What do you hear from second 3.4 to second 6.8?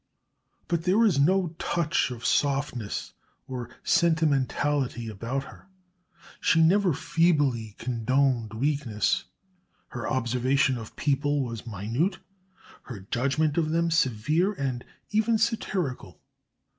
or sentimentality about her; she